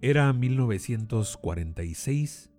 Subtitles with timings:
[0.00, 2.52] Era 1946.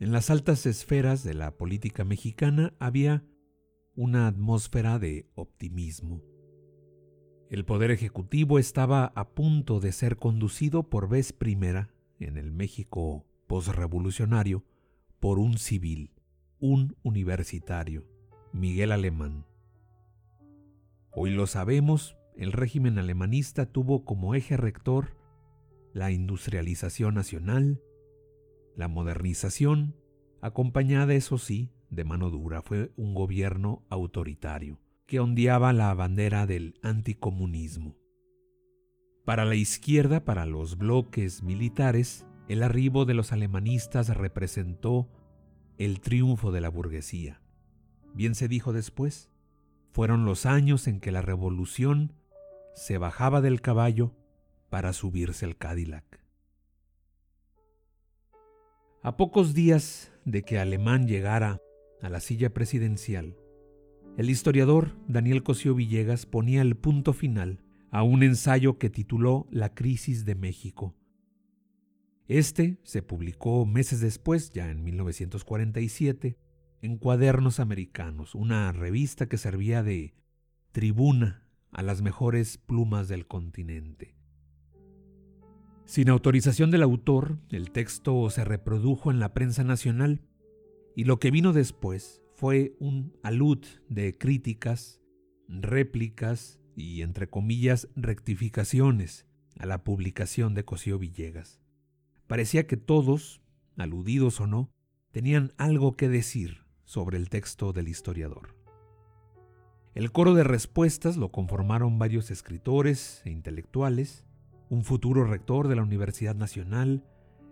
[0.00, 3.22] En las altas esferas de la política mexicana había
[3.94, 6.20] una atmósfera de optimismo.
[7.48, 13.24] El poder ejecutivo estaba a punto de ser conducido por vez primera en el México
[13.46, 14.64] posrevolucionario
[15.20, 16.10] por un civil,
[16.58, 18.04] un universitario,
[18.52, 19.46] Miguel Alemán.
[21.12, 25.22] Hoy lo sabemos, el régimen alemanista tuvo como eje rector
[25.94, 27.80] la industrialización nacional,
[28.76, 29.94] la modernización,
[30.42, 32.62] acompañada, eso sí, de mano dura.
[32.62, 37.96] Fue un gobierno autoritario, que ondeaba la bandera del anticomunismo.
[39.24, 45.08] Para la izquierda, para los bloques militares, el arribo de los alemanistas representó
[45.78, 47.40] el triunfo de la burguesía.
[48.14, 49.30] Bien se dijo después,
[49.92, 52.14] fueron los años en que la revolución
[52.74, 54.12] se bajaba del caballo
[54.74, 56.20] para subirse al Cadillac.
[59.04, 61.62] A pocos días de que Alemán llegara
[62.02, 63.36] a la silla presidencial,
[64.18, 69.72] el historiador Daniel Cosío Villegas ponía el punto final a un ensayo que tituló La
[69.72, 70.96] crisis de México.
[72.26, 76.36] Este se publicó meses después, ya en 1947,
[76.82, 80.16] en Cuadernos Americanos, una revista que servía de
[80.72, 84.16] tribuna a las mejores plumas del continente.
[85.86, 90.22] Sin autorización del autor, el texto se reprodujo en la prensa nacional
[90.96, 95.02] y lo que vino después fue un alud de críticas,
[95.46, 99.26] réplicas y, entre comillas, rectificaciones
[99.58, 101.60] a la publicación de Cosío Villegas.
[102.26, 103.42] Parecía que todos,
[103.76, 104.70] aludidos o no,
[105.12, 108.56] tenían algo que decir sobre el texto del historiador.
[109.94, 114.24] El coro de respuestas lo conformaron varios escritores e intelectuales,
[114.68, 117.04] un futuro rector de la Universidad Nacional,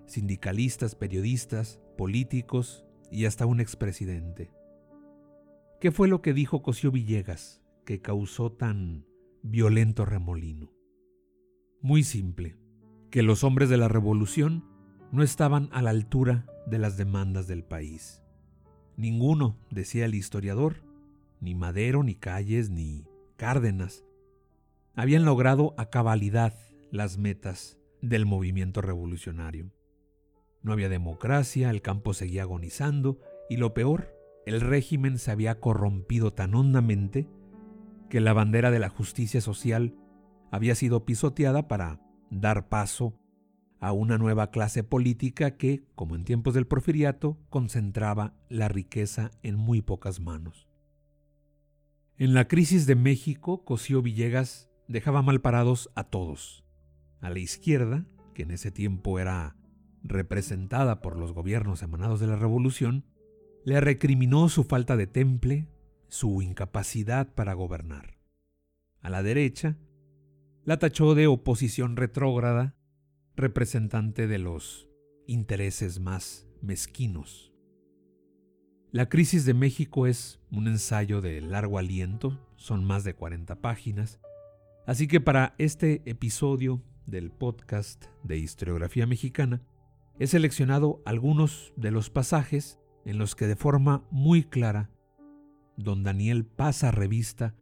[0.07, 4.51] sindicalistas, periodistas, políticos y hasta un expresidente.
[5.81, 9.05] ¿Qué fue lo que dijo Cosío Villegas que causó tan
[9.43, 10.73] violento remolino?
[11.81, 12.57] Muy simple,
[13.11, 14.65] que los hombres de la revolución
[15.11, 18.23] no estaban a la altura de las demandas del país.
[18.97, 20.85] Ninguno, decía el historiador,
[21.41, 23.05] ni Madero, ni Calles, ni
[23.37, 24.05] Cárdenas,
[24.95, 26.55] habían logrado a cabalidad
[26.93, 29.73] las metas del movimiento revolucionario.
[30.63, 34.15] No había democracia, el campo seguía agonizando y lo peor,
[34.47, 37.29] el régimen se había corrompido tan hondamente
[38.11, 39.97] que la bandera de la justicia social
[40.51, 43.19] había sido pisoteada para dar paso
[43.81, 49.57] a una nueva clase política que, como en tiempos del porfiriato, concentraba la riqueza en
[49.57, 50.69] muy pocas manos.
[52.19, 56.63] En la crisis de México, Cosío Villegas dejaba mal parados a todos,
[57.23, 59.57] a la izquierda, que en ese tiempo era
[60.03, 63.05] representada por los gobiernos emanados de la revolución,
[63.65, 65.69] le recriminó su falta de temple,
[66.09, 68.19] su incapacidad para gobernar.
[69.01, 69.79] A la derecha,
[70.65, 72.75] la tachó de oposición retrógrada,
[73.37, 74.89] representante de los
[75.27, 77.53] intereses más mezquinos.
[78.91, 84.21] La crisis de México es un ensayo de largo aliento, son más de 40 páginas,
[84.87, 89.63] así que para este episodio del podcast de historiografía mexicana,
[90.19, 94.91] he seleccionado algunos de los pasajes en los que de forma muy clara
[95.77, 97.55] don Daniel pasa revista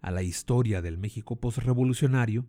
[0.00, 2.46] a la historia del México postrevolucionario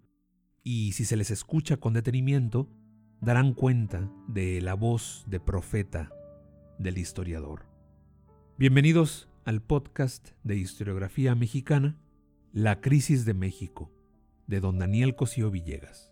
[0.63, 2.69] y si se les escucha con detenimiento,
[3.21, 6.11] darán cuenta de la voz de profeta
[6.77, 7.65] del historiador.
[8.57, 11.97] Bienvenidos al podcast de historiografía mexicana,
[12.51, 13.91] La crisis de México,
[14.45, 16.06] de don Daniel Cosío Villegas.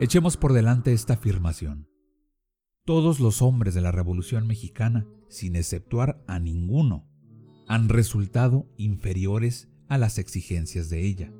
[0.00, 1.88] Echemos por delante esta afirmación.
[2.84, 7.08] Todos los hombres de la Revolución Mexicana, sin exceptuar a ninguno,
[7.68, 11.32] han resultado inferiores a las exigencias de ella.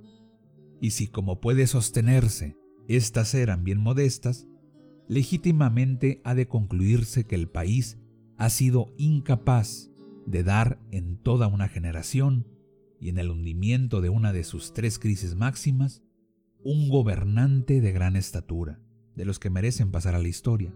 [0.80, 2.56] Y si como puede sostenerse,
[2.88, 4.46] estas eran bien modestas,
[5.08, 7.98] legítimamente ha de concluirse que el país
[8.38, 9.90] ha sido incapaz
[10.26, 12.46] de dar en toda una generación
[13.04, 16.02] y en el hundimiento de una de sus tres crisis máximas,
[16.62, 18.80] un gobernante de gran estatura,
[19.14, 20.74] de los que merecen pasar a la historia.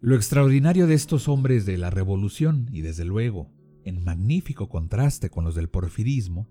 [0.00, 3.52] Lo extraordinario de estos hombres de la revolución, y desde luego,
[3.84, 6.48] en magnífico contraste con los del porfirismo,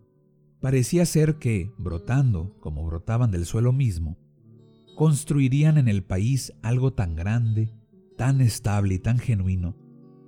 [0.61, 4.19] parecía ser que, brotando como brotaban del suelo mismo,
[4.95, 7.73] construirían en el país algo tan grande,
[8.15, 9.84] tan estable y tan genuino,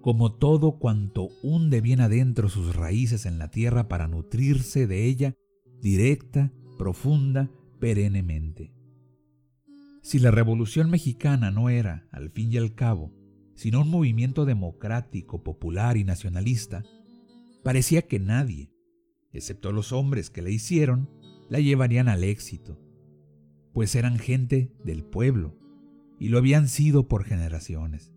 [0.07, 5.35] como todo cuanto hunde bien adentro sus raíces en la tierra para nutrirse de ella
[5.81, 7.51] directa, profunda,
[7.81, 8.71] perennemente.
[10.01, 13.11] Si la Revolución mexicana no era, al fin y al cabo,
[13.53, 16.85] sino un movimiento democrático, popular y nacionalista,
[17.65, 18.71] parecía que nadie,
[19.33, 21.09] excepto los hombres que la hicieron,
[21.49, 22.79] la llevarían al éxito,
[23.73, 25.59] pues eran gente del pueblo
[26.17, 28.13] y lo habían sido por generaciones.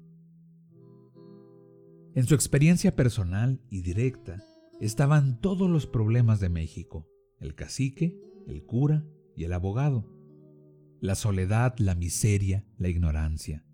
[2.13, 4.43] En su experiencia personal y directa
[4.81, 7.07] estaban todos los problemas de México,
[7.39, 8.19] el cacique,
[8.49, 10.11] el cura y el abogado,
[11.01, 13.65] la soledad, la miseria, la ignorancia,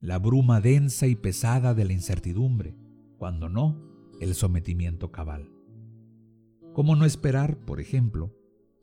[0.00, 2.74] la bruma densa y pesada de la incertidumbre,
[3.18, 3.78] cuando no,
[4.20, 5.50] el sometimiento cabal.
[6.72, 8.34] ¿Cómo no esperar, por ejemplo,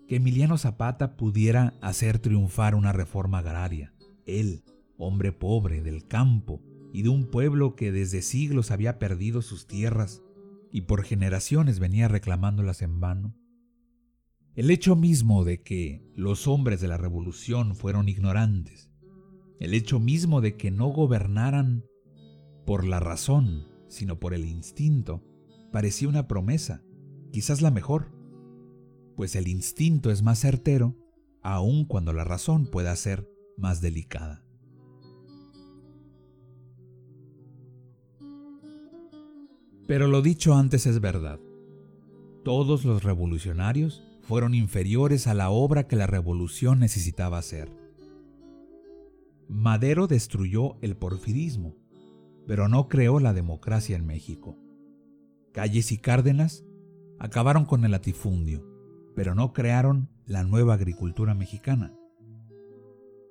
[0.08, 3.92] que Emiliano Zapata pudiera hacer triunfar una reforma agraria?
[4.28, 4.64] Él,
[5.00, 6.62] hombre pobre del campo
[6.94, 10.21] y de un pueblo que desde siglos había perdido sus tierras
[10.71, 13.36] y por generaciones venía reclamándolas en vano.
[14.56, 18.89] El hecho mismo de que los hombres de la revolución fueron ignorantes,
[19.59, 21.86] el hecho mismo de que no gobernaran
[22.65, 25.24] por la razón, sino por el instinto,
[25.71, 26.83] parecía una promesa
[27.31, 28.12] quizás la mejor,
[29.15, 30.95] pues el instinto es más certero,
[31.41, 34.45] aun cuando la razón pueda ser más delicada.
[39.89, 41.39] Pero lo dicho antes es verdad.
[42.44, 47.71] Todos los revolucionarios fueron inferiores a la obra que la revolución necesitaba hacer.
[49.47, 51.75] Madero destruyó el porfirismo,
[52.45, 54.59] pero no creó la democracia en México.
[55.53, 56.63] Calles y Cárdenas
[57.18, 58.63] acabaron con el latifundio,
[59.15, 61.97] pero no crearon la nueva agricultura mexicana.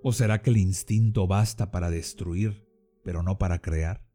[0.02, 2.66] ¿O será que el instinto basta para destruir,
[3.05, 4.07] pero no para crear?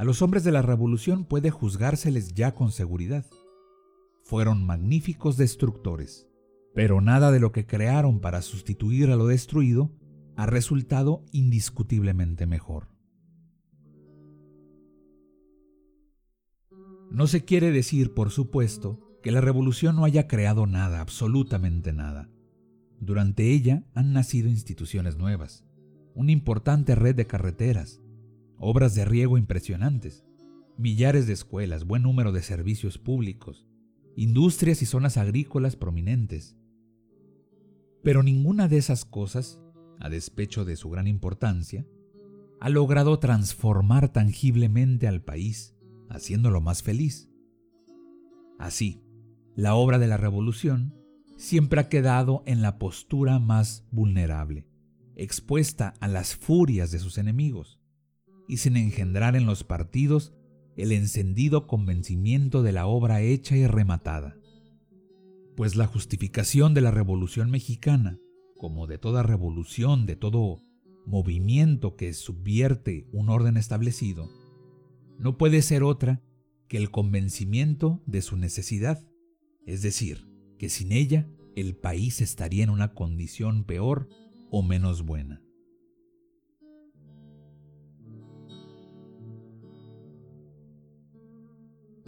[0.00, 3.26] A los hombres de la revolución puede juzgárseles ya con seguridad.
[4.24, 6.26] Fueron magníficos destructores,
[6.74, 9.92] pero nada de lo que crearon para sustituir a lo destruido
[10.36, 12.88] ha resultado indiscutiblemente mejor.
[17.10, 22.30] No se quiere decir, por supuesto, que la revolución no haya creado nada, absolutamente nada.
[23.00, 25.66] Durante ella han nacido instituciones nuevas,
[26.14, 28.00] una importante red de carreteras,
[28.60, 30.22] obras de riego impresionantes,
[30.76, 33.66] millares de escuelas, buen número de servicios públicos,
[34.16, 36.58] industrias y zonas agrícolas prominentes.
[38.02, 39.60] Pero ninguna de esas cosas,
[39.98, 41.86] a despecho de su gran importancia,
[42.60, 45.74] ha logrado transformar tangiblemente al país
[46.10, 47.30] haciéndolo más feliz.
[48.58, 49.02] Así,
[49.56, 50.94] la obra de la revolución
[51.36, 54.66] siempre ha quedado en la postura más vulnerable,
[55.16, 57.79] expuesta a las furias de sus enemigos,
[58.50, 60.34] y sin engendrar en los partidos
[60.76, 64.36] el encendido convencimiento de la obra hecha y rematada.
[65.56, 68.18] Pues la justificación de la Revolución mexicana,
[68.56, 70.64] como de toda revolución, de todo
[71.06, 74.28] movimiento que subvierte un orden establecido,
[75.16, 76.20] no puede ser otra
[76.66, 79.06] que el convencimiento de su necesidad,
[79.64, 80.28] es decir,
[80.58, 84.08] que sin ella el país estaría en una condición peor
[84.50, 85.40] o menos buena.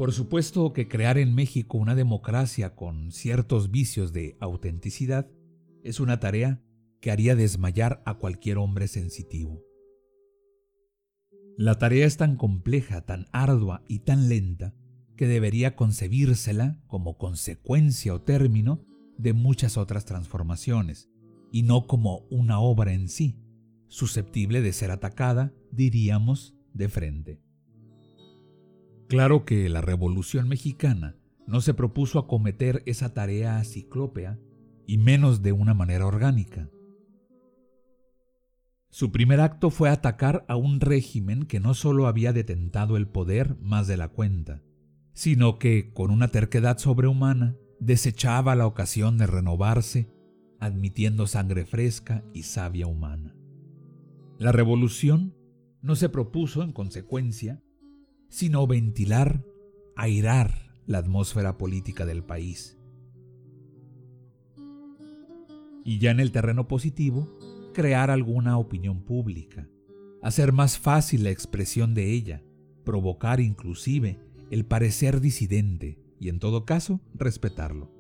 [0.03, 5.31] Por supuesto que crear en México una democracia con ciertos vicios de autenticidad
[5.85, 6.61] es una tarea
[7.01, 9.63] que haría desmayar a cualquier hombre sensitivo.
[11.57, 14.75] La tarea es tan compleja, tan ardua y tan lenta
[15.17, 18.85] que debería concebírsela como consecuencia o término
[19.19, 21.11] de muchas otras transformaciones,
[21.53, 23.39] y no como una obra en sí,
[23.87, 27.52] susceptible de ser atacada, diríamos, de frente.
[29.13, 31.17] Claro que la Revolución mexicana
[31.47, 34.39] no se propuso acometer esa tarea ciclópea,
[34.87, 36.71] y menos de una manera orgánica.
[38.89, 43.59] Su primer acto fue atacar a un régimen que no solo había detentado el poder
[43.61, 44.63] más de la cuenta,
[45.13, 50.11] sino que, con una terquedad sobrehumana, desechaba la ocasión de renovarse,
[50.59, 53.37] admitiendo sangre fresca y savia humana.
[54.39, 55.37] La revolución
[55.83, 57.63] no se propuso, en consecuencia,
[58.33, 59.45] sino ventilar,
[59.95, 62.79] airar la atmósfera política del país.
[65.85, 67.29] Y ya en el terreno positivo,
[67.75, 69.69] crear alguna opinión pública,
[70.23, 72.43] hacer más fácil la expresión de ella,
[72.85, 74.19] provocar inclusive
[74.51, 77.93] el parecer disidente y en todo caso respetarlo.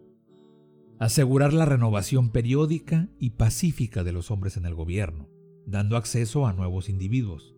[0.99, 5.29] Asegurar la renovación periódica y pacífica de los hombres en el gobierno,
[5.67, 7.55] dando acceso a nuevos individuos.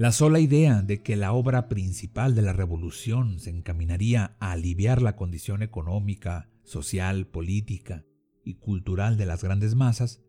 [0.00, 5.02] La sola idea de que la obra principal de la revolución se encaminaría a aliviar
[5.02, 8.06] la condición económica, social, política
[8.42, 10.22] y cultural de las grandes masas,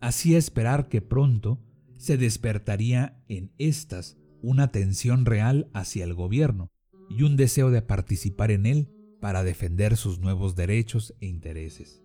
[0.00, 1.62] hacía esperar que pronto
[1.98, 6.70] se despertaría en éstas una tensión real hacia el gobierno
[7.10, 8.88] y un deseo de participar en él
[9.20, 12.03] para defender sus nuevos derechos e intereses.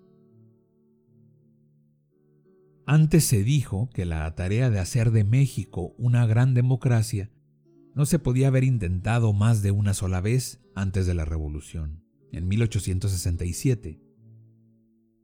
[2.91, 7.29] Antes se dijo que la tarea de hacer de México una gran democracia
[7.93, 12.47] no se podía haber intentado más de una sola vez antes de la Revolución, en
[12.47, 14.01] 1867.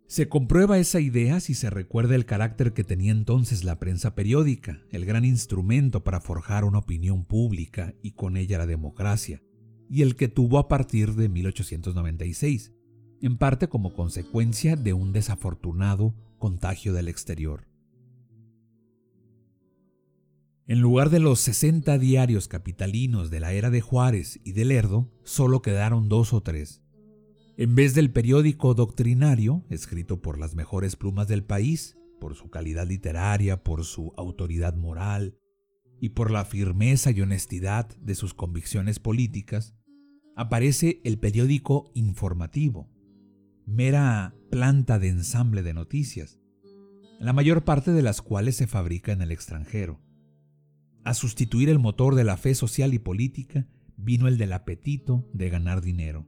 [0.05, 4.83] Se comprueba esa idea si se recuerda el carácter que tenía entonces la prensa periódica,
[4.91, 9.41] el gran instrumento para forjar una opinión pública y con ella la democracia,
[9.89, 12.73] y el que tuvo a partir de 1896,
[13.21, 16.13] en parte como consecuencia de un desafortunado
[16.45, 17.67] contagio del exterior.
[20.67, 25.11] En lugar de los 60 diarios capitalinos de la era de Juárez y de Lerdo,
[25.23, 26.83] solo quedaron dos o tres.
[27.57, 32.85] En vez del periódico doctrinario, escrito por las mejores plumas del país, por su calidad
[32.85, 35.39] literaria, por su autoridad moral
[35.99, 39.75] y por la firmeza y honestidad de sus convicciones políticas,
[40.35, 42.87] aparece el periódico informativo,
[43.65, 46.39] mera planta de ensamble de noticias,
[47.19, 49.99] la mayor parte de las cuales se fabrica en el extranjero.
[51.03, 53.67] A sustituir el motor de la fe social y política
[53.97, 56.27] vino el del apetito de ganar dinero.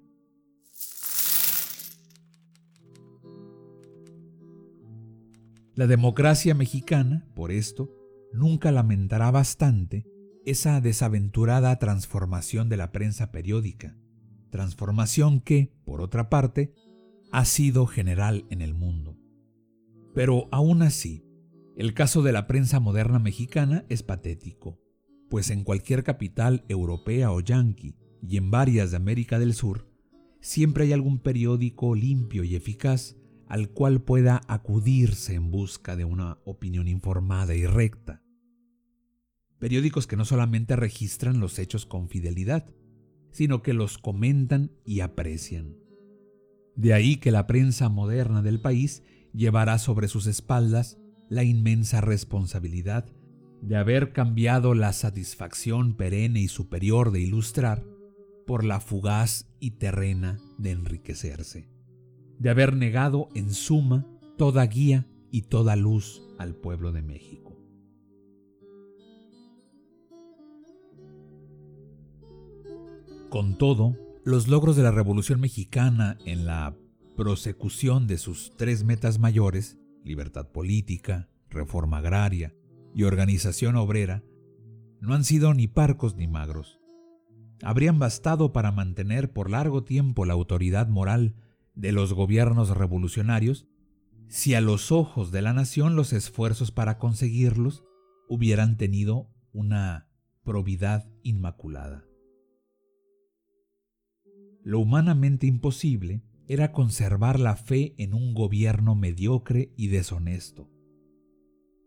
[5.75, 7.93] La democracia mexicana, por esto,
[8.33, 10.07] nunca lamentará bastante
[10.45, 13.95] esa desaventurada transformación de la prensa periódica,
[14.49, 16.73] transformación que, por otra parte,
[17.31, 19.17] ha sido general en el mundo.
[20.13, 21.23] Pero aún así,
[21.75, 24.79] el caso de la prensa moderna mexicana es patético,
[25.29, 29.87] pues en cualquier capital europea o yanqui y en varias de América del Sur,
[30.41, 33.15] siempre hay algún periódico limpio y eficaz
[33.47, 38.21] al cual pueda acudirse en busca de una opinión informada y recta.
[39.59, 42.69] Periódicos que no solamente registran los hechos con fidelidad,
[43.31, 45.86] sino que los comentan y aprecian.
[46.77, 49.03] De ahí que la prensa moderna del país
[49.33, 53.05] llevará sobre sus espaldas la inmensa responsabilidad
[53.61, 57.83] de haber cambiado la satisfacción perenne y superior de ilustrar
[58.45, 61.67] por la fugaz y terrena de enriquecerse,
[62.37, 64.05] de haber negado en suma
[64.37, 67.57] toda guía y toda luz al pueblo de México.
[73.29, 76.75] Con todo, los logros de la Revolución Mexicana en la
[77.15, 82.53] prosecución de sus tres metas mayores, libertad política, reforma agraria
[82.93, 84.25] y organización obrera,
[84.99, 86.81] no han sido ni parcos ni magros.
[87.63, 91.35] Habrían bastado para mantener por largo tiempo la autoridad moral
[91.73, 93.65] de los gobiernos revolucionarios
[94.27, 97.85] si a los ojos de la nación los esfuerzos para conseguirlos
[98.27, 100.09] hubieran tenido una
[100.43, 102.06] probidad inmaculada.
[104.63, 110.69] Lo humanamente imposible era conservar la fe en un gobierno mediocre y deshonesto.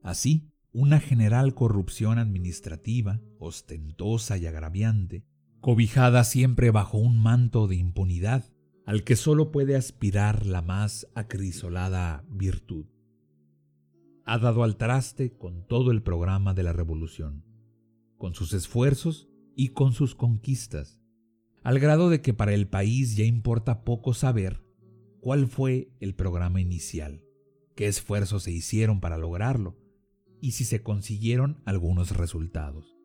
[0.02, 5.24] Así, una general corrupción administrativa, ostentosa y agraviante,
[5.60, 8.44] cobijada siempre bajo un manto de impunidad,
[8.86, 12.86] al que solo puede aspirar la más acrisolada virtud.
[14.24, 17.44] Ha dado al traste con todo el programa de la revolución,
[18.16, 20.99] con sus esfuerzos y con sus conquistas,
[21.62, 24.62] al grado de que para el país ya importa poco saber
[25.20, 27.22] cuál fue el programa inicial,
[27.76, 29.76] qué esfuerzos se hicieron para lograrlo
[30.40, 32.96] y si se consiguieron algunos resultados.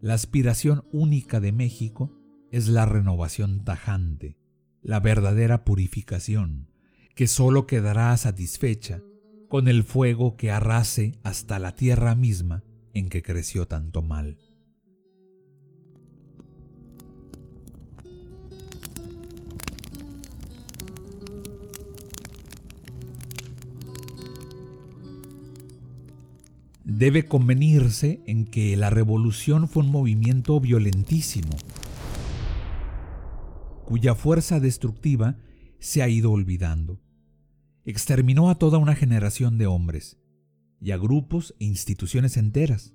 [0.00, 2.16] La aspiración única de México
[2.50, 4.36] es la renovación tajante,
[4.82, 6.70] la verdadera purificación,
[7.14, 9.02] que sólo quedará satisfecha
[9.48, 12.64] con el fuego que arrase hasta la tierra misma
[12.94, 14.38] en que creció tanto mal.
[26.92, 31.56] Debe convenirse en que la revolución fue un movimiento violentísimo,
[33.84, 35.38] cuya fuerza destructiva
[35.78, 37.00] se ha ido olvidando.
[37.84, 40.18] Exterminó a toda una generación de hombres
[40.80, 42.92] y a grupos e instituciones enteras.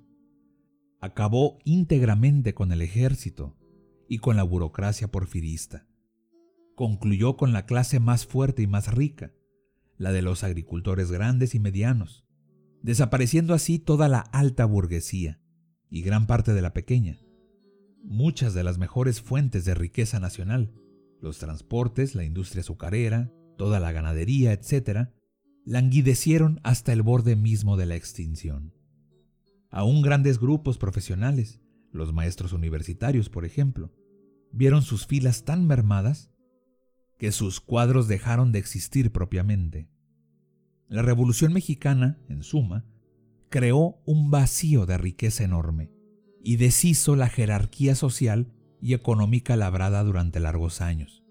[1.00, 3.56] Acabó íntegramente con el ejército
[4.10, 5.86] y con la burocracia porfirista.
[6.74, 9.32] Concluyó con la clase más fuerte y más rica,
[9.96, 12.25] la de los agricultores grandes y medianos,
[12.82, 15.40] desapareciendo así toda la alta burguesía
[15.90, 17.18] y gran parte de la pequeña.
[18.02, 20.72] Muchas de las mejores fuentes de riqueza nacional,
[21.20, 25.08] los transportes, la industria azucarera, toda la ganadería, etc.,
[25.64, 28.72] languidecieron hasta el borde mismo de la extinción.
[29.70, 33.92] Aún grandes grupos profesionales, los maestros universitarios, por ejemplo,
[34.52, 36.30] vieron sus filas tan mermadas
[37.18, 39.88] que sus cuadros dejaron de existir propiamente.
[40.88, 42.84] La Revolución Mexicana, en suma,
[43.48, 45.90] creó un vacío de riqueza enorme
[46.44, 51.24] y deshizo la jerarquía social y económica labrada durante largos años.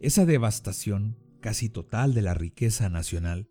[0.00, 3.50] Esa devastación casi total de la riqueza nacional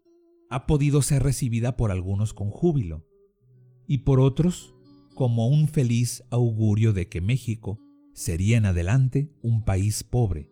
[0.50, 3.06] ha podido ser recibida por algunos con júbilo
[3.86, 4.74] y por otros
[5.14, 7.80] como un feliz augurio de que México
[8.14, 10.50] sería en adelante un país pobre,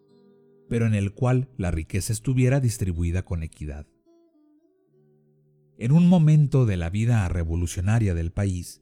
[0.70, 3.88] pero en el cual la riqueza estuviera distribuida con equidad.
[5.78, 8.82] En un momento de la vida revolucionaria del país,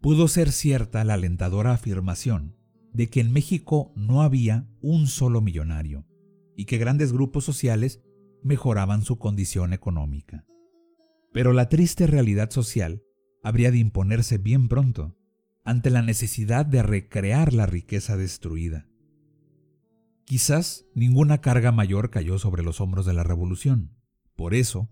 [0.00, 2.54] pudo ser cierta la alentadora afirmación
[2.92, 6.06] de que en México no había un solo millonario
[6.54, 8.02] y que grandes grupos sociales
[8.42, 10.44] mejoraban su condición económica.
[11.32, 13.02] Pero la triste realidad social
[13.42, 15.16] habría de imponerse bien pronto
[15.64, 18.86] ante la necesidad de recrear la riqueza destruida.
[20.24, 23.96] Quizás ninguna carga mayor cayó sobre los hombros de la revolución.
[24.36, 24.90] Por eso,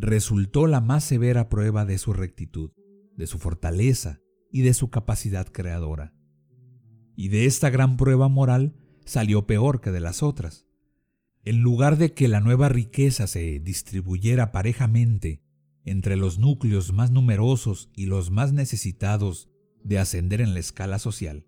[0.00, 2.70] resultó la más severa prueba de su rectitud,
[3.16, 6.14] de su fortaleza y de su capacidad creadora.
[7.16, 10.66] Y de esta gran prueba moral salió peor que de las otras.
[11.44, 15.42] En lugar de que la nueva riqueza se distribuyera parejamente
[15.84, 19.50] entre los núcleos más numerosos y los más necesitados
[19.82, 21.46] de ascender en la escala social,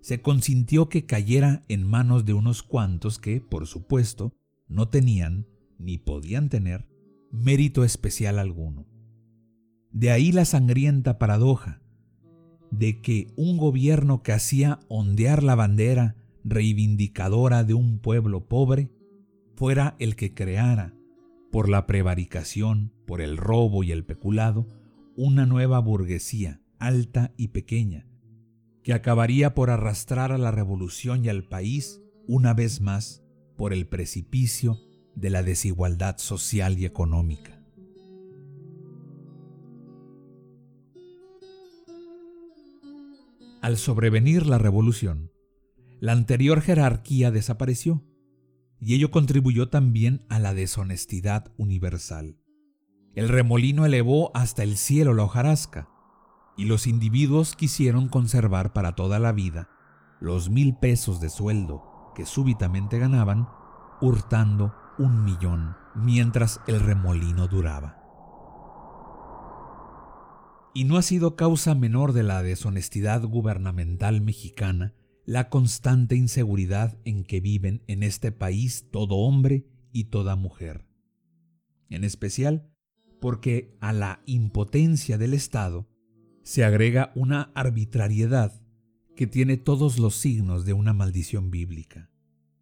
[0.00, 4.34] se consintió que cayera en manos de unos cuantos que, por supuesto,
[4.66, 5.46] no tenían
[5.78, 6.91] ni podían tener
[7.32, 8.86] mérito especial alguno.
[9.90, 11.80] De ahí la sangrienta paradoja
[12.70, 18.90] de que un gobierno que hacía ondear la bandera reivindicadora de un pueblo pobre
[19.56, 20.94] fuera el que creara,
[21.50, 24.66] por la prevaricación, por el robo y el peculado,
[25.16, 28.06] una nueva burguesía alta y pequeña,
[28.82, 33.22] que acabaría por arrastrar a la revolución y al país una vez más
[33.56, 34.78] por el precipicio
[35.14, 37.62] de la desigualdad social y económica.
[43.60, 45.30] Al sobrevenir la revolución,
[46.00, 48.02] la anterior jerarquía desapareció,
[48.80, 52.36] y ello contribuyó también a la deshonestidad universal.
[53.14, 55.88] El remolino elevó hasta el cielo la hojarasca,
[56.56, 59.68] y los individuos quisieron conservar para toda la vida
[60.20, 63.48] los mil pesos de sueldo que súbitamente ganaban,
[64.00, 67.98] hurtando un millón mientras el remolino duraba.
[70.74, 77.24] Y no ha sido causa menor de la deshonestidad gubernamental mexicana la constante inseguridad en
[77.24, 80.86] que viven en este país todo hombre y toda mujer.
[81.90, 82.70] En especial
[83.20, 85.88] porque a la impotencia del Estado
[86.42, 88.62] se agrega una arbitrariedad
[89.14, 92.10] que tiene todos los signos de una maldición bíblica.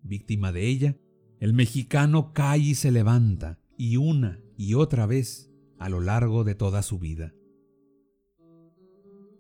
[0.03, 0.97] Víctima de ella,
[1.41, 6.55] el mexicano cae y se levanta, y una y otra vez a lo largo de
[6.55, 7.35] toda su vida.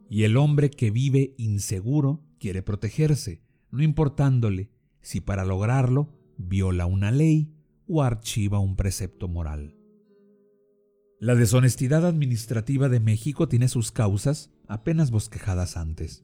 [0.09, 4.71] Y el hombre que vive inseguro quiere protegerse, no importándole
[5.03, 6.09] si para lograrlo
[6.39, 7.53] viola una ley
[7.87, 9.77] o archiva un precepto moral.
[11.19, 16.23] La deshonestidad administrativa de México tiene sus causas apenas bosquejadas antes.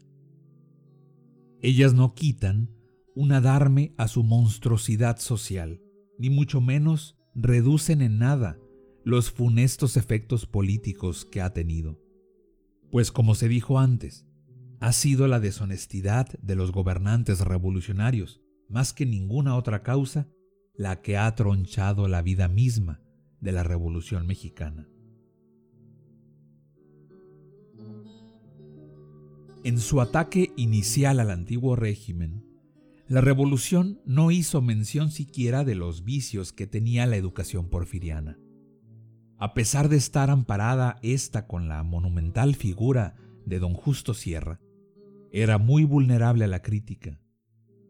[1.61, 2.71] Ellas no quitan
[3.17, 5.81] un adarme a su monstruosidad social,
[6.19, 8.59] ni mucho menos reducen en nada
[9.05, 11.99] los funestos efectos políticos que ha tenido.
[12.91, 14.27] Pues como se dijo antes,
[14.81, 20.29] ha sido la deshonestidad de los gobernantes revolucionarios, más que ninguna otra causa,
[20.75, 23.01] la que ha tronchado la vida misma
[23.41, 24.91] de la Revolución Mexicana.
[29.65, 32.46] En su ataque inicial al antiguo régimen,
[33.09, 38.39] la revolución no hizo mención siquiera de los vicios que tenía la educación porfiriana.
[39.39, 43.15] A pesar de estar amparada esta con la monumental figura
[43.45, 44.61] de don Justo Sierra,
[45.31, 47.21] era muy vulnerable a la crítica.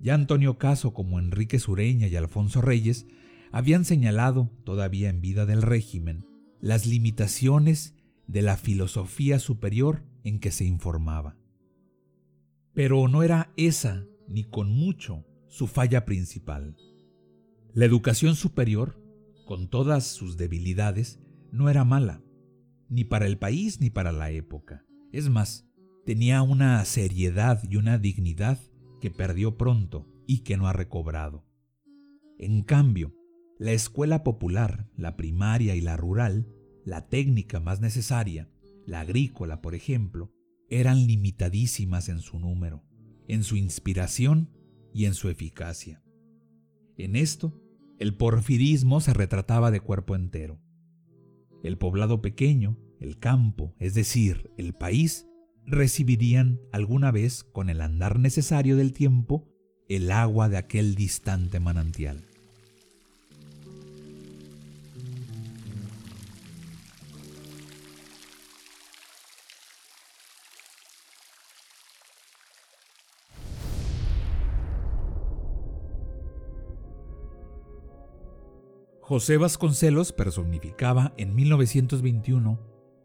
[0.01, 3.07] Ya Antonio Caso como Enrique Sureña y Alfonso Reyes
[3.53, 6.27] habían señalado, todavía en vida del régimen,
[6.61, 7.95] las limitaciones
[8.27, 11.37] de la filosofía superior en que se informaba.
[12.75, 16.77] Pero no era esa, ni con mucho, su falla principal.
[17.73, 19.01] La educación superior,
[19.47, 21.21] con todas sus debilidades,
[21.53, 22.23] no era mala,
[22.89, 24.85] ni para el país ni para la época.
[25.13, 25.69] Es más,
[26.05, 28.59] tenía una seriedad y una dignidad
[29.01, 31.45] que perdió pronto y que no ha recobrado.
[32.39, 33.15] En cambio,
[33.59, 36.49] la escuela popular, la primaria y la rural,
[36.85, 38.51] la técnica más necesaria,
[38.85, 40.33] la agrícola, por ejemplo,
[40.69, 42.85] eran limitadísimas en su número,
[43.29, 44.51] en su inspiración
[44.93, 46.03] y en su eficacia.
[46.97, 47.61] En esto,
[47.99, 50.61] el porfirismo se retrataba de cuerpo entero.
[51.63, 55.27] El poblado pequeño, el campo, es decir, el país,
[55.65, 59.49] recibirían alguna vez, con el andar necesario del tiempo,
[59.89, 62.27] el agua de aquel distante manantial.
[79.09, 82.59] José Vasconcelos personificaba en 1921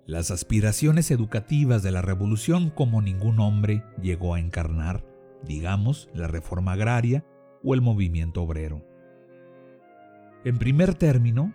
[0.08, 5.06] las aspiraciones educativas de la revolución como ningún hombre llegó a encarnar,
[5.44, 7.24] digamos, la reforma agraria
[7.64, 8.84] o el movimiento obrero.
[10.44, 11.54] En primer término,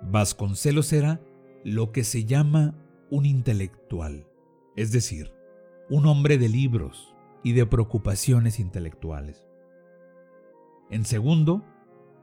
[0.00, 1.20] Vasconcelos era
[1.62, 2.74] lo que se llama
[3.10, 4.26] un intelectual,
[4.76, 5.34] es decir,
[5.90, 9.46] un hombre de libros y de preocupaciones intelectuales.
[10.88, 11.66] En segundo,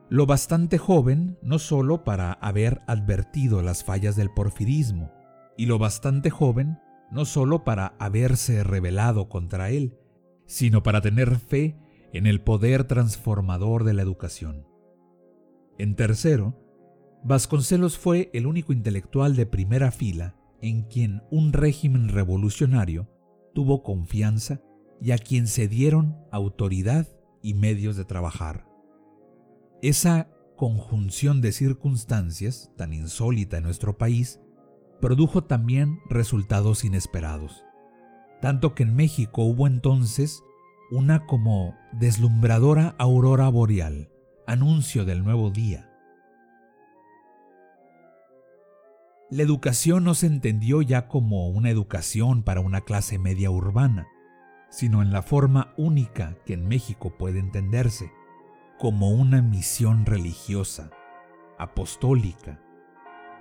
[0.09, 5.11] lo bastante joven no solo para haber advertido las fallas del porfirismo,
[5.57, 6.79] y lo bastante joven
[7.11, 9.97] no solo para haberse rebelado contra él,
[10.45, 11.77] sino para tener fe
[12.13, 14.67] en el poder transformador de la educación.
[15.77, 16.61] En tercero,
[17.23, 23.09] Vasconcelos fue el único intelectual de primera fila en quien un régimen revolucionario
[23.53, 24.61] tuvo confianza
[25.01, 27.07] y a quien se dieron autoridad
[27.41, 28.74] y medios de trabajar.
[29.81, 34.39] Esa conjunción de circunstancias, tan insólita en nuestro país,
[35.01, 37.63] produjo también resultados inesperados.
[38.41, 40.41] Tanto que en México hubo entonces
[40.91, 44.09] una como deslumbradora aurora boreal,
[44.47, 45.91] anuncio del nuevo día.
[49.29, 54.07] La educación no se entendió ya como una educación para una clase media urbana,
[54.69, 58.11] sino en la forma única que en México puede entenderse,
[58.77, 60.91] como una misión religiosa,
[61.57, 62.59] apostólica,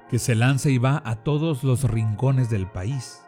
[0.09, 3.23] que se lanza y va a todos los rincones del país,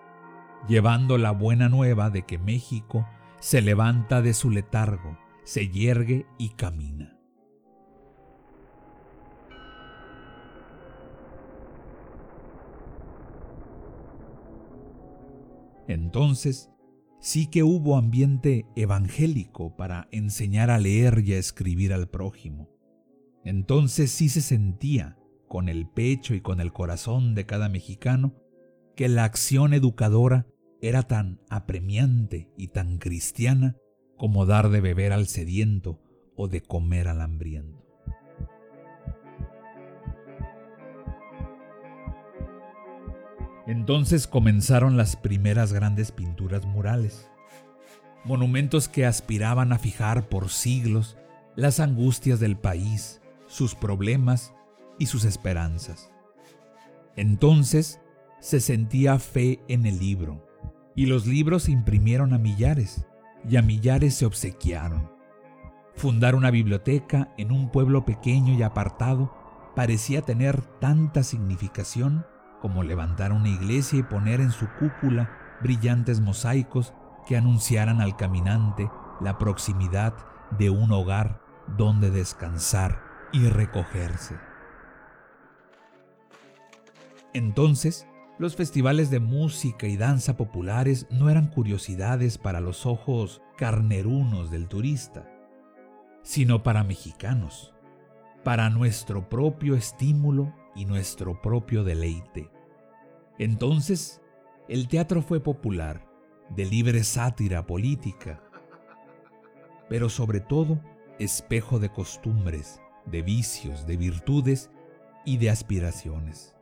[0.68, 3.06] llevando la buena nueva de que México
[3.40, 7.16] se levanta de su letargo, se yergue y camina.
[15.88, 16.70] Entonces,
[17.26, 22.70] sí que hubo ambiente evangélico para enseñar a leer y a escribir al prójimo.
[23.42, 28.36] Entonces sí se sentía, con el pecho y con el corazón de cada mexicano,
[28.94, 30.46] que la acción educadora
[30.80, 33.76] era tan apremiante y tan cristiana
[34.16, 36.00] como dar de beber al sediento
[36.36, 37.75] o de comer al hambriento.
[43.66, 47.28] Entonces comenzaron las primeras grandes pinturas murales,
[48.24, 51.16] monumentos que aspiraban a fijar por siglos
[51.56, 54.52] las angustias del país, sus problemas
[54.98, 56.10] y sus esperanzas.
[57.16, 58.00] Entonces
[58.40, 60.46] se sentía fe en el libro,
[60.94, 63.04] y los libros se imprimieron a millares,
[63.48, 65.10] y a millares se obsequiaron.
[65.94, 69.34] Fundar una biblioteca en un pueblo pequeño y apartado
[69.74, 72.26] parecía tener tanta significación
[72.66, 75.30] como levantar una iglesia y poner en su cúpula
[75.62, 76.92] brillantes mosaicos
[77.24, 80.14] que anunciaran al caminante la proximidad
[80.58, 81.40] de un hogar
[81.76, 83.00] donde descansar
[83.32, 84.34] y recogerse.
[87.34, 94.50] Entonces, los festivales de música y danza populares no eran curiosidades para los ojos carnerunos
[94.50, 95.30] del turista,
[96.24, 97.76] sino para mexicanos,
[98.42, 102.55] para nuestro propio estímulo y nuestro propio deleite.
[103.38, 104.22] Entonces,
[104.68, 106.08] el teatro fue popular,
[106.50, 108.42] de libre sátira política,
[109.88, 110.80] pero sobre todo
[111.18, 114.70] espejo de costumbres, de vicios, de virtudes
[115.24, 116.56] y de aspiraciones.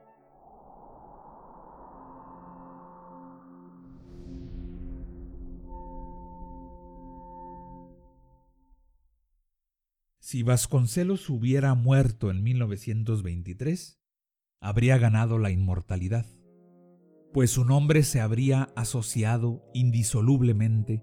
[10.20, 14.00] Si Vasconcelos hubiera muerto en 1923,
[14.60, 16.26] habría ganado la inmortalidad
[17.34, 21.02] pues su nombre se habría asociado indisolublemente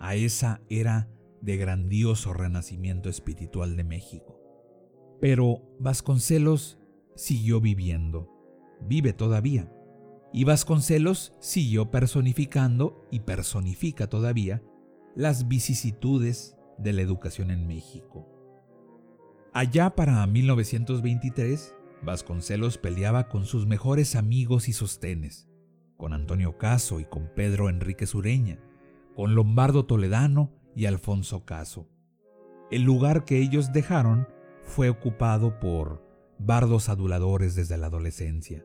[0.00, 1.08] a esa era
[1.42, 4.36] de grandioso renacimiento espiritual de México.
[5.20, 6.80] Pero Vasconcelos
[7.14, 8.28] siguió viviendo,
[8.80, 9.72] vive todavía,
[10.32, 14.64] y Vasconcelos siguió personificando y personifica todavía
[15.14, 18.26] las vicisitudes de la educación en México.
[19.52, 25.49] Allá para 1923, Vasconcelos peleaba con sus mejores amigos y sostenes,
[26.00, 28.58] con Antonio Caso y con Pedro Enrique Sureña,
[29.14, 31.90] con Lombardo Toledano y Alfonso Caso.
[32.70, 34.26] El lugar que ellos dejaron
[34.62, 36.02] fue ocupado por
[36.38, 38.64] bardos aduladores desde la adolescencia.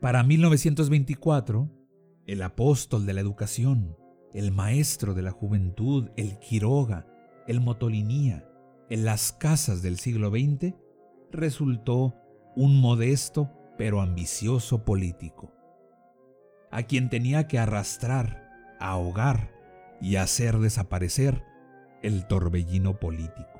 [0.00, 1.68] Para 1924,
[2.26, 3.96] el apóstol de la educación,
[4.32, 7.04] el maestro de la juventud, el Quiroga,
[7.48, 8.48] el Motolinía,
[8.90, 10.74] en las casas del siglo XX,
[11.32, 12.14] resultó
[12.54, 15.54] un modesto pero ambicioso político,
[16.70, 19.54] a quien tenía que arrastrar, ahogar
[20.02, 21.42] y hacer desaparecer
[22.02, 23.58] el torbellino político.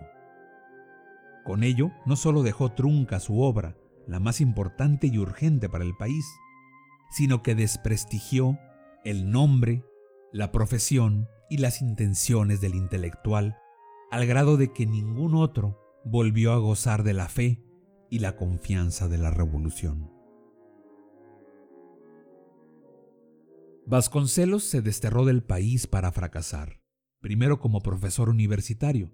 [1.43, 5.97] Con ello, no solo dejó trunca su obra, la más importante y urgente para el
[5.97, 6.27] país,
[7.11, 8.59] sino que desprestigió
[9.07, 9.87] el nombre,
[10.35, 13.57] la profesión y las intenciones del intelectual,
[14.11, 17.70] al grado de que ningún otro volvió a gozar de la fe
[18.11, 20.11] y la confianza de la revolución.
[23.87, 26.81] Vasconcelos se desterró del país para fracasar,
[27.21, 29.13] primero como profesor universitario,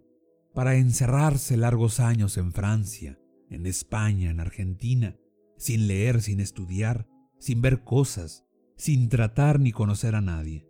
[0.54, 3.18] para encerrarse largos años en Francia,
[3.50, 5.16] en España, en Argentina,
[5.56, 8.44] sin leer, sin estudiar, sin ver cosas,
[8.76, 10.66] sin tratar ni conocer a nadie,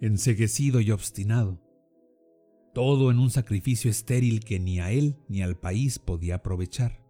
[0.00, 1.60] enseguecido y obstinado.
[2.72, 7.03] Todo en un sacrificio estéril que ni a él ni al país podía aprovechar.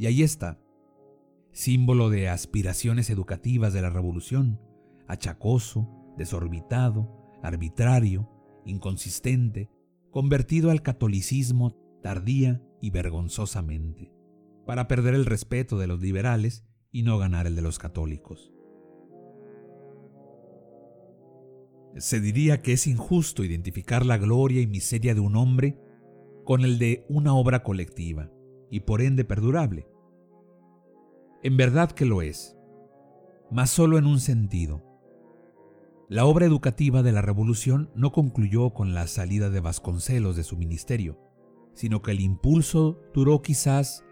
[0.00, 0.58] Y ahí está,
[1.52, 4.58] símbolo de aspiraciones educativas de la revolución,
[5.06, 8.30] achacoso, desorbitado, arbitrario,
[8.64, 9.68] inconsistente,
[10.10, 14.10] convertido al catolicismo tardía y vergonzosamente,
[14.64, 18.54] para perder el respeto de los liberales y no ganar el de los católicos.
[21.98, 25.78] Se diría que es injusto identificar la gloria y miseria de un hombre
[26.46, 28.32] con el de una obra colectiva,
[28.70, 29.86] y por ende perdurable.
[31.42, 32.56] En verdad que lo es,
[33.50, 34.84] mas solo en un sentido.
[36.08, 40.56] La obra educativa de la Revolución no concluyó con la salida de Vasconcelos de su
[40.56, 41.18] ministerio,
[41.74, 44.04] sino que el impulso duró quizás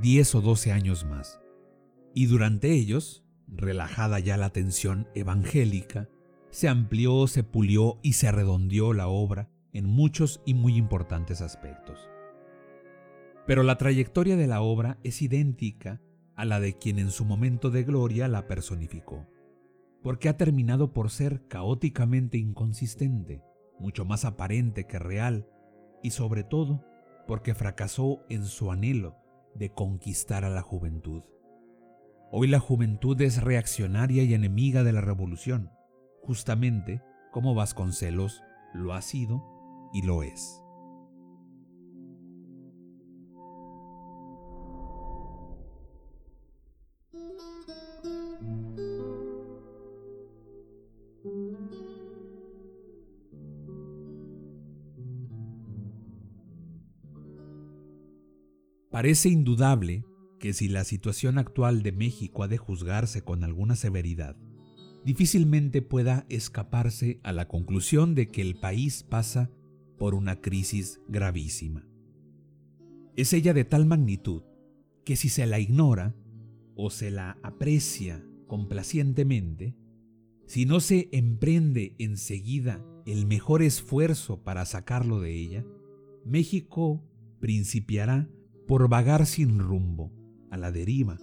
[0.00, 1.40] 10 o 12 años más.
[2.14, 6.08] Y durante ellos, relajada ya la tensión evangélica,
[6.50, 12.08] se amplió, se pulió y se redondeó la obra en muchos y muy importantes aspectos.
[13.46, 16.00] Pero la trayectoria de la obra es idéntica
[16.34, 19.26] a la de quien en su momento de gloria la personificó,
[20.02, 23.42] porque ha terminado por ser caóticamente inconsistente,
[23.78, 25.48] mucho más aparente que real,
[26.02, 26.84] y sobre todo
[27.26, 29.16] porque fracasó en su anhelo
[29.54, 31.22] de conquistar a la juventud.
[32.30, 35.70] Hoy la juventud es reaccionaria y enemiga de la revolución,
[36.22, 38.42] justamente como Vasconcelos
[38.74, 39.42] lo ha sido
[39.92, 40.65] y lo es.
[58.96, 60.06] Parece indudable
[60.40, 64.38] que si la situación actual de México ha de juzgarse con alguna severidad,
[65.04, 69.50] difícilmente pueda escaparse a la conclusión de que el país pasa
[69.98, 71.86] por una crisis gravísima.
[73.16, 74.44] Es ella de tal magnitud
[75.04, 76.16] que si se la ignora
[76.74, 79.76] o se la aprecia complacientemente,
[80.46, 85.66] si no se emprende enseguida el mejor esfuerzo para sacarlo de ella,
[86.24, 87.04] México
[87.40, 88.30] principiará
[88.66, 90.12] por vagar sin rumbo,
[90.50, 91.18] a la deriva,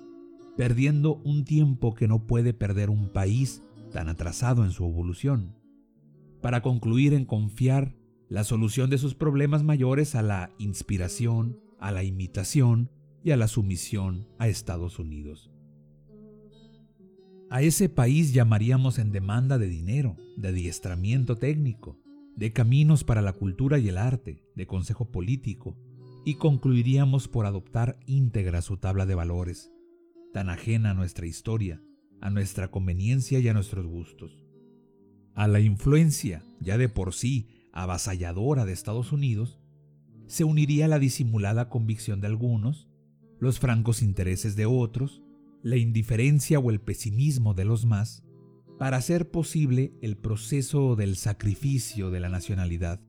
[0.57, 5.55] perdiendo un tiempo que no puede perder un país tan atrasado en su evolución,
[6.41, 7.95] para concluir en confiar
[8.29, 12.89] la solución de sus problemas mayores a la inspiración, a la imitación
[13.23, 15.51] y a la sumisión a Estados Unidos.
[17.49, 21.99] A ese país llamaríamos en demanda de dinero, de adiestramiento técnico,
[22.35, 25.77] de caminos para la cultura y el arte, de consejo político,
[26.25, 29.71] y concluiríamos por adoptar íntegra su tabla de valores,
[30.31, 31.81] tan ajena a nuestra historia,
[32.21, 34.45] a nuestra conveniencia y a nuestros gustos.
[35.35, 39.59] A la influencia, ya de por sí avasalladora de Estados Unidos,
[40.27, 42.87] se uniría la disimulada convicción de algunos,
[43.39, 45.21] los francos intereses de otros,
[45.61, 48.23] la indiferencia o el pesimismo de los más,
[48.79, 53.01] para hacer posible el proceso del sacrificio de la nacionalidad,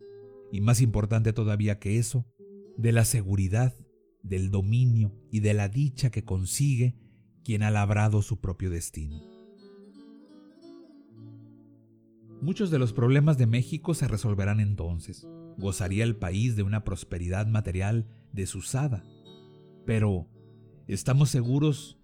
[0.51, 2.27] y más importante todavía que eso,
[2.77, 3.75] de la seguridad,
[4.23, 6.97] del dominio y de la dicha que consigue
[7.45, 9.21] quien ha labrado su propio destino.
[12.41, 15.27] Muchos de los problemas de México se resolverán entonces.
[15.57, 19.05] Gozaría el país de una prosperidad material desusada.
[19.87, 20.29] Pero,
[20.87, 21.99] ¿estamos seguros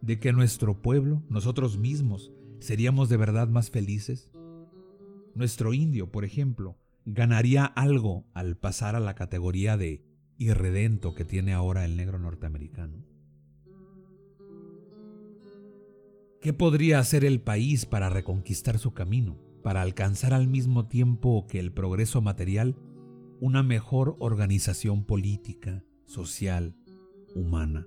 [0.00, 4.30] de que nuestro pueblo, nosotros mismos, seríamos de verdad más felices?
[5.34, 10.04] Nuestro indio, por ejemplo, ganaría algo al pasar a la categoría de
[10.38, 13.04] irredento que tiene ahora el negro norteamericano.
[16.40, 21.58] ¿Qué podría hacer el país para reconquistar su camino, para alcanzar al mismo tiempo que
[21.58, 22.76] el progreso material
[23.40, 26.76] una mejor organización política, social,
[27.34, 27.86] humana?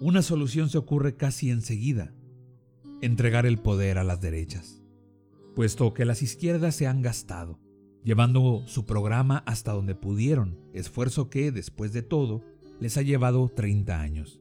[0.00, 2.12] Una solución se ocurre casi enseguida,
[3.00, 4.83] entregar el poder a las derechas,
[5.54, 7.60] puesto que las izquierdas se han gastado,
[8.02, 12.42] llevando su programa hasta donde pudieron, esfuerzo que, después de todo,
[12.80, 14.40] les ha llevado 30 años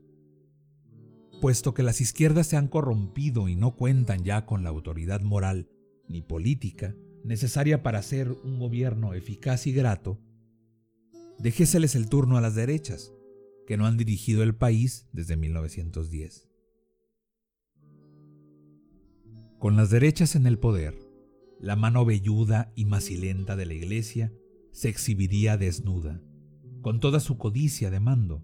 [1.44, 5.68] puesto que las izquierdas se han corrompido y no cuentan ya con la autoridad moral
[6.08, 6.96] ni política
[7.26, 10.22] necesaria para ser un gobierno eficaz y grato,
[11.40, 13.12] déjeseles el turno a las derechas,
[13.68, 16.50] que no han dirigido el país desde 1910.
[19.60, 20.98] Con las derechas en el poder,
[21.64, 24.34] la mano velluda y macilenta de la iglesia
[24.74, 26.22] se exhibiría desnuda,
[26.82, 28.44] con toda su codicia de mando,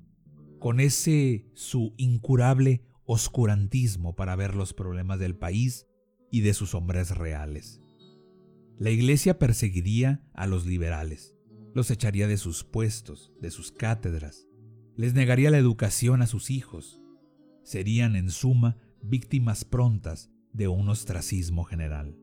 [0.58, 5.86] con ese su incurable oscurantismo para ver los problemas del país
[6.32, 7.82] y de sus hombres reales.
[8.78, 11.36] La iglesia perseguiría a los liberales,
[11.74, 14.48] los echaría de sus puestos, de sus cátedras,
[14.96, 17.02] les negaría la educación a sus hijos,
[17.64, 22.16] serían en suma víctimas prontas de un ostracismo general.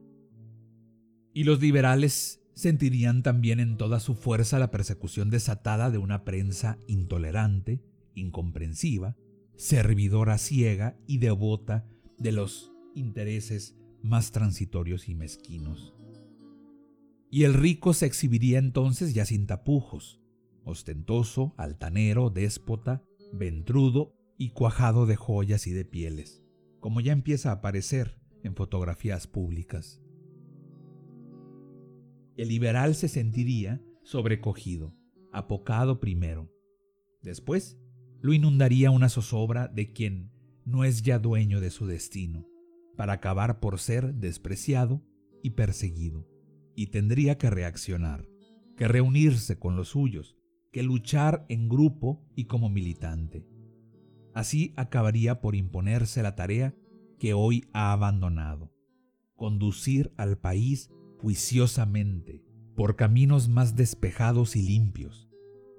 [1.37, 6.79] Y los liberales sentirían también en toda su fuerza la persecución desatada de una prensa
[6.87, 7.83] intolerante,
[8.15, 9.19] incomprensiva,
[9.55, 15.95] servidora ciega y devota de los intereses más transitorios y mezquinos.
[17.31, 20.23] Y el rico se exhibiría entonces ya sin tapujos,
[20.65, 23.03] ostentoso, altanero, déspota,
[23.35, 26.43] ventrudo y cuajado de joyas y de pieles,
[26.81, 30.01] como ya empieza a aparecer en fotografías públicas.
[32.37, 34.95] El liberal se sentiría sobrecogido,
[35.33, 36.53] apocado primero.
[37.23, 37.79] Después
[38.21, 40.31] lo inundaría una zozobra de quien
[40.65, 42.47] no es ya dueño de su destino,
[42.97, 45.03] para acabar por ser despreciado
[45.43, 46.29] y perseguido,
[46.75, 48.29] y tendría que reaccionar,
[48.77, 50.37] que reunirse con los suyos,
[50.73, 53.47] que luchar en grupo y como militante.
[54.35, 56.75] Así acabaría por imponerse la tarea
[57.19, 58.75] que hoy ha abandonado,
[59.37, 62.43] conducir al país juiciosamente
[62.75, 65.29] por caminos más despejados y limpios,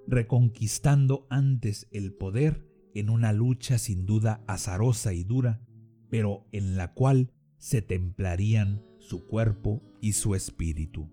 [0.08, 5.62] reconquistando antes el poder en una lucha sin duda azarosa y dura,
[6.10, 11.10] pero en la cual se templarían su cuerpo y su espíritu.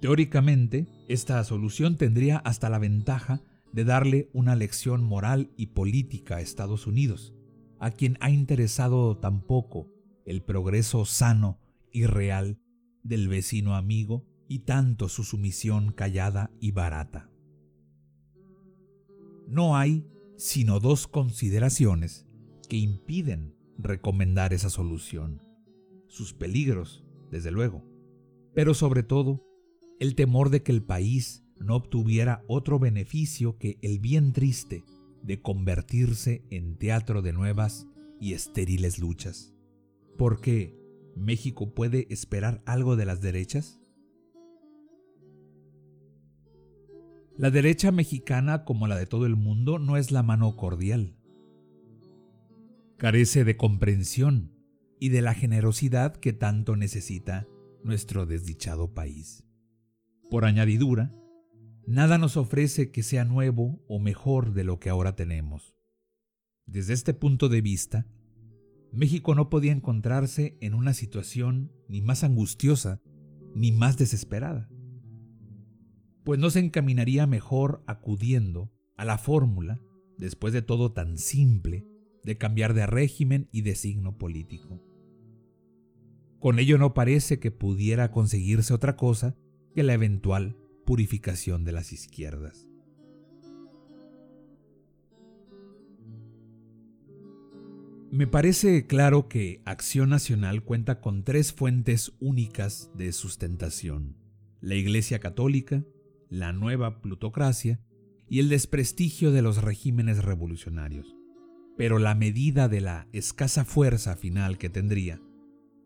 [0.00, 3.40] Teóricamente, esta solución tendría hasta la ventaja
[3.72, 7.34] de darle una lección moral y política a Estados Unidos,
[7.84, 9.90] a quien ha interesado tan poco
[10.24, 11.58] el progreso sano
[11.92, 12.58] y real
[13.02, 17.28] del vecino amigo y tanto su sumisión callada y barata.
[19.46, 20.06] No hay
[20.38, 22.26] sino dos consideraciones
[22.70, 25.42] que impiden recomendar esa solución.
[26.08, 27.84] Sus peligros, desde luego,
[28.54, 29.44] pero sobre todo
[30.00, 34.84] el temor de que el país no obtuviera otro beneficio que el bien triste
[35.24, 37.86] de convertirse en teatro de nuevas
[38.20, 39.54] y estériles luchas.
[40.16, 40.78] Porque
[41.16, 43.80] ¿México puede esperar algo de las derechas?
[47.36, 51.16] La derecha mexicana, como la de todo el mundo, no es la mano cordial.
[52.96, 54.52] Carece de comprensión
[55.00, 57.48] y de la generosidad que tanto necesita
[57.82, 59.44] nuestro desdichado país.
[60.30, 61.12] Por añadidura,
[61.86, 65.74] nada nos ofrece que sea nuevo o mejor de lo que ahora tenemos.
[66.66, 68.06] Desde este punto de vista,
[68.92, 73.02] México no podía encontrarse en una situación ni más angustiosa
[73.54, 74.68] ni más desesperada,
[76.24, 79.80] pues no se encaminaría mejor acudiendo a la fórmula,
[80.16, 81.86] después de todo tan simple,
[82.24, 84.82] de cambiar de régimen y de signo político.
[86.38, 89.36] Con ello no parece que pudiera conseguirse otra cosa
[89.74, 92.66] que la eventual purificación de las izquierdas.
[98.10, 104.16] Me parece claro que Acción Nacional cuenta con tres fuentes únicas de sustentación.
[104.60, 105.84] La Iglesia Católica,
[106.30, 107.80] la nueva plutocracia
[108.28, 111.16] y el desprestigio de los regímenes revolucionarios.
[111.76, 115.20] Pero la medida de la escasa fuerza final que tendría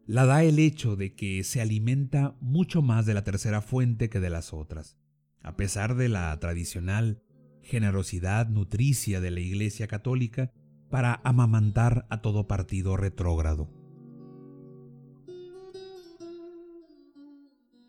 [0.08, 4.20] la da el hecho de que se alimenta mucho más de la tercera fuente que
[4.20, 4.96] de las otras,
[5.42, 7.22] a pesar de la tradicional
[7.60, 10.50] generosidad nutricia de la Iglesia Católica
[10.88, 13.70] para amamantar a todo partido retrógrado.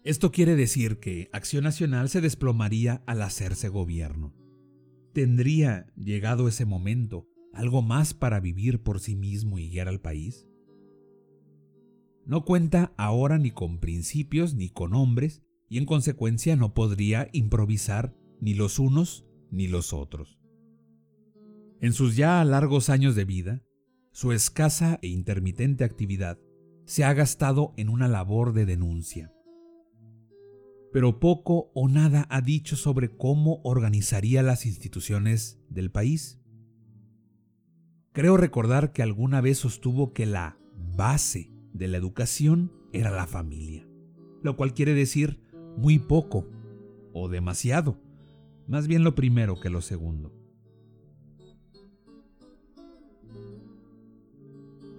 [0.04, 4.36] Esto quiere decir que Acción Nacional se desplomaría al hacerse gobierno.
[5.14, 10.49] ¿Tendría, llegado ese momento, algo más para vivir por sí mismo y guiar al país?
[12.30, 18.16] No cuenta ahora ni con principios ni con hombres y en consecuencia no podría improvisar
[18.40, 20.40] ni los unos ni los otros.
[21.82, 23.64] En sus ya largos años de vida,
[24.12, 26.38] su escasa e intermitente actividad
[26.86, 29.34] se ha gastado en una labor de denuncia.
[30.94, 36.40] Pero poco o nada ha dicho sobre cómo organizaría las instituciones del país.
[38.12, 40.60] Creo recordar que alguna vez sostuvo que la
[40.96, 43.88] base de la educación era la familia,
[44.42, 45.40] lo cual quiere decir
[45.78, 46.48] muy poco
[47.14, 48.02] o demasiado,
[48.68, 50.34] más bien lo primero que lo segundo.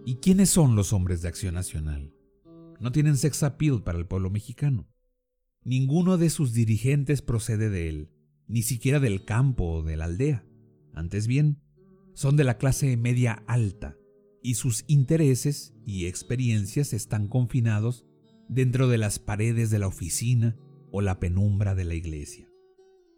[0.05, 2.15] ¿Y quiénes son los hombres de Acción Nacional?
[2.81, 4.89] No tienen sex appeal para el pueblo mexicano.
[5.63, 8.11] Ninguno de sus dirigentes procede de él,
[8.49, 10.45] ni siquiera del campo o de la aldea.
[10.95, 11.61] Antes bien,
[12.15, 13.97] son de la clase media alta,
[14.43, 18.07] y sus intereses y experiencias están confinados
[18.49, 20.57] dentro de las paredes de la oficina
[20.91, 22.49] o la penumbra de la iglesia.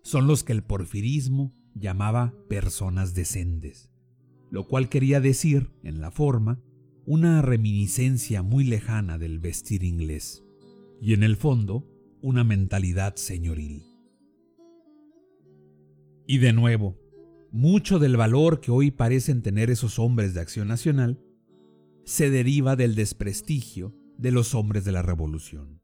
[0.02, 3.90] Son los que el porfirismo llamaba personas decentes,
[4.50, 6.62] lo cual quería decir, en la forma,
[7.06, 10.44] una reminiscencia muy lejana del vestir inglés,
[11.00, 11.88] y en el fondo,
[12.20, 13.84] una mentalidad señoril.
[16.26, 17.01] Y de nuevo,
[17.52, 21.20] mucho del valor que hoy parecen tener esos hombres de acción nacional
[22.04, 25.80] se deriva del desprestigio de los hombres de la revolución.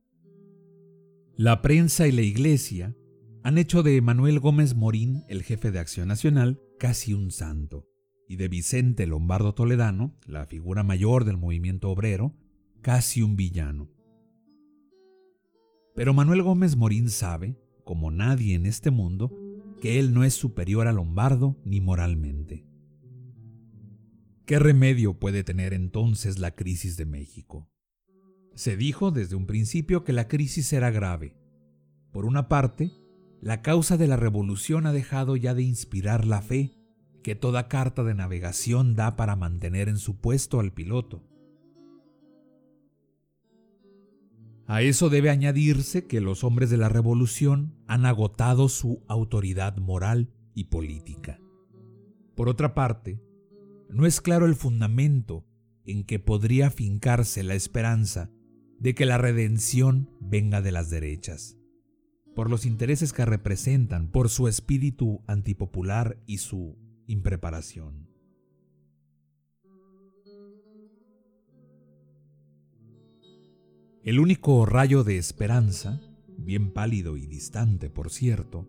[1.37, 2.97] La prensa y la iglesia
[3.45, 7.87] han hecho de Manuel Gómez Morín, el jefe de Acción Nacional, casi un santo
[8.27, 12.35] y de Vicente Lombardo Toledano, la figura mayor del movimiento obrero,
[12.83, 13.91] casi un villano.
[15.95, 19.33] Pero Manuel Gómez Morín sabe, como nadie en este mundo,
[19.81, 22.66] que él no es superior a Lombardo ni moralmente.
[24.45, 27.68] ¿Qué remedio puede tener entonces la crisis de México?
[28.55, 31.37] Se dijo desde un principio que la crisis era grave.
[32.11, 32.91] Por una parte,
[33.41, 36.74] la causa de la revolución ha dejado ya de inspirar la fe
[37.22, 41.22] que toda carta de navegación da para mantener en su puesto al piloto.
[44.69, 50.31] A eso debe añadirse que los hombres de la revolución han agotado su autoridad moral
[50.55, 51.41] y política.
[52.37, 53.19] Por otra parte,
[53.89, 55.47] no es claro el fundamento
[55.87, 58.31] en que podría fincarse la esperanza
[58.79, 61.57] de que la redención venga de las derechas,
[62.35, 68.08] por los intereses que representan, por su espíritu antipopular y su impreparación.
[74.09, 76.01] El único rayo de esperanza,
[76.39, 78.67] bien pálido y distante por cierto,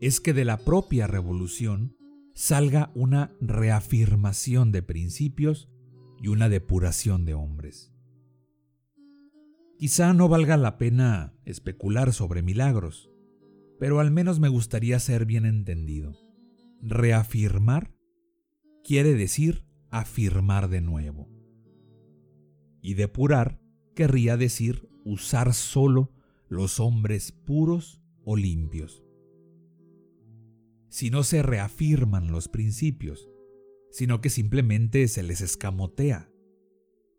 [0.00, 1.96] es que de la propia revolución
[2.34, 5.68] salga una reafirmación de principios
[6.20, 7.92] y una depuración de hombres.
[9.78, 13.12] Quizá no valga la pena especular sobre milagros,
[13.78, 16.18] pero al menos me gustaría ser bien entendido.
[16.82, 17.94] Reafirmar
[18.82, 21.28] quiere decir afirmar de nuevo.
[22.82, 23.63] Y depurar
[23.94, 26.12] querría decir usar solo
[26.48, 29.02] los hombres puros o limpios.
[30.88, 33.28] Si no se reafirman los principios,
[33.90, 36.30] sino que simplemente se les escamotea.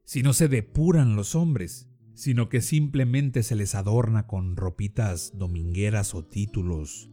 [0.04, 6.16] Si no se depuran los hombres, sino que simplemente se les adorna con ropitas domingueras
[6.16, 7.12] o títulos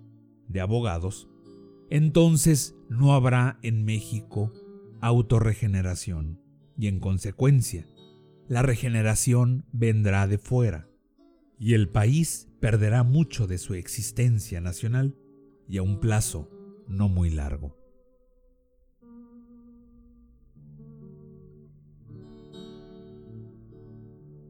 [0.49, 1.29] de abogados,
[1.91, 4.53] entonces no habrá en México
[5.01, 6.41] autorregeneración
[6.79, 7.87] y en consecuencia
[8.49, 10.89] la regeneración vendrá de fuera
[11.59, 15.17] y el país perderá mucho de su existencia nacional
[15.69, 16.51] y a un plazo
[16.89, 17.79] no muy largo.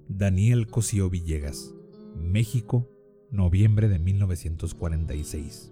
[0.08, 1.74] Daniel Cosío Villegas,
[2.16, 2.88] México,
[3.30, 5.71] noviembre de 1946.